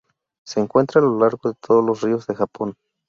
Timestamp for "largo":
1.19-1.49